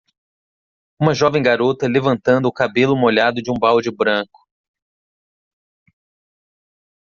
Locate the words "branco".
3.91-4.41